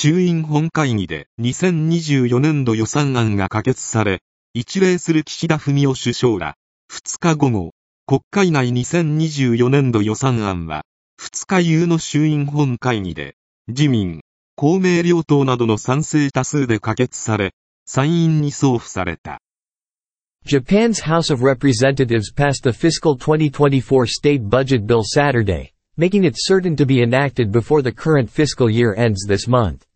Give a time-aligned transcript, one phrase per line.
[0.00, 4.22] 衆院本会議で2024年度予算案が可決され、
[4.54, 6.54] 一礼する岸田文雄首相ら、
[6.88, 7.72] 2日午後、
[8.06, 10.84] 国会内2024年度予算案は、
[11.20, 13.34] 2日夕の衆院本会議で、
[13.66, 14.20] 自民、
[14.54, 17.52] 公明両党などの賛成多数で可決され、
[17.84, 19.40] 参院に送付された。
[20.46, 26.86] Japan's House of Representatives passed the fiscal 2024 state budget bill Saturday, making it certain to
[26.86, 29.87] be enacted before the current fiscal year ends this month.